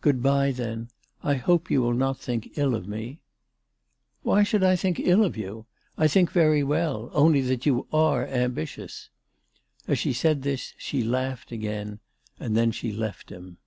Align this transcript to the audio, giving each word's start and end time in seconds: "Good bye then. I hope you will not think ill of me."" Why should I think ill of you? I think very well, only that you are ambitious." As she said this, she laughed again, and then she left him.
"Good 0.00 0.24
bye 0.24 0.50
then. 0.50 0.88
I 1.22 1.34
hope 1.34 1.70
you 1.70 1.82
will 1.82 1.92
not 1.94 2.18
think 2.18 2.58
ill 2.58 2.74
of 2.74 2.88
me."" 2.88 3.20
Why 4.24 4.42
should 4.42 4.64
I 4.64 4.74
think 4.74 4.98
ill 4.98 5.22
of 5.24 5.36
you? 5.36 5.66
I 5.96 6.08
think 6.08 6.32
very 6.32 6.64
well, 6.64 7.10
only 7.12 7.42
that 7.42 7.64
you 7.64 7.86
are 7.92 8.26
ambitious." 8.26 9.08
As 9.86 10.00
she 10.00 10.12
said 10.14 10.42
this, 10.42 10.74
she 10.78 11.04
laughed 11.04 11.52
again, 11.52 12.00
and 12.40 12.56
then 12.56 12.72
she 12.72 12.90
left 12.90 13.30
him. 13.30 13.58